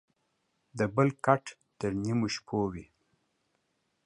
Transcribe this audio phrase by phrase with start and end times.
[0.77, 1.43] دبل کټ
[1.79, 2.85] تر نيمو شپو وى.